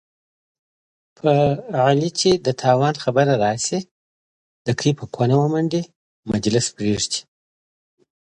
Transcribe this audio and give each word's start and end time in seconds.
په 1.17 1.31
علي 1.83 2.09
چې 2.19 2.29
د 2.45 2.47
تاوان 2.61 2.95
خبره 3.03 3.33
راشي، 3.43 3.79
لکۍ 4.67 4.91
په 4.99 5.03
کونه 5.13 5.35
ومنډي، 5.39 5.81
مجلس 6.31 6.65
پرېږدي. 6.75 7.21